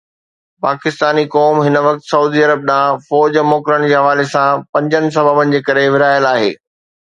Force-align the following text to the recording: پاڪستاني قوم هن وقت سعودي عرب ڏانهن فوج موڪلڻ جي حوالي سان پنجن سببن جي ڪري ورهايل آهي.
پاڪستاني 0.65 1.25
قوم 1.35 1.57
هن 1.67 1.75
وقت 1.87 2.07
سعودي 2.13 2.41
عرب 2.47 2.65
ڏانهن 2.71 3.05
فوج 3.11 3.39
موڪلڻ 3.51 3.87
جي 3.89 3.93
حوالي 4.01 4.27
سان 4.35 4.67
پنجن 4.73 5.09
سببن 5.21 5.55
جي 5.57 5.63
ڪري 5.71 5.87
ورهايل 5.97 6.31
آهي. 6.35 6.53